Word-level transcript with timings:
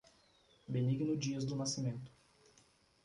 Benigno 0.67 1.15
Dias 1.15 1.45
do 1.45 1.55
Nascimento 1.55 2.11